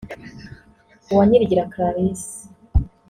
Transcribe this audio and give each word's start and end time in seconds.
Uwanyirigira 1.11 1.69
Clarisse 1.71 2.35